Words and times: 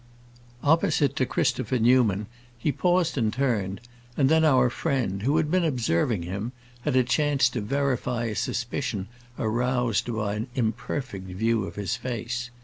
Opposite 0.63 1.15
to 1.17 1.27
Christopher 1.27 1.77
Newman 1.77 2.25
he 2.57 2.71
paused 2.71 3.19
and 3.19 3.31
turned, 3.31 3.81
and 4.17 4.29
then 4.29 4.43
our 4.43 4.71
friend, 4.71 5.21
who 5.21 5.37
had 5.37 5.51
been 5.51 5.63
observing 5.63 6.23
him, 6.23 6.53
had 6.81 6.95
a 6.95 7.03
chance 7.03 7.47
to 7.49 7.61
verify 7.61 8.23
a 8.25 8.35
suspicion 8.35 9.09
aroused 9.37 10.11
by 10.11 10.33
an 10.33 10.47
imperfect 10.55 11.27
view 11.27 11.65
of 11.65 11.75
his 11.75 11.97
face. 11.97 12.49